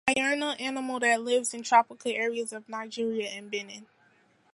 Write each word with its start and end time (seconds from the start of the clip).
It 0.07 0.13
is 0.13 0.13
a 0.13 0.15
diurnal 0.23 0.55
animal 0.59 0.99
that 1.01 1.21
lives 1.21 1.53
in 1.53 1.61
tropical 1.61 2.11
areas 2.11 2.51
of 2.53 2.67
Nigeria 2.67 3.29
and 3.29 3.51
Benin. 3.51 3.85